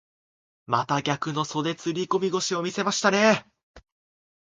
[0.65, 3.45] また逆の袖釣り込み腰を見せましたね。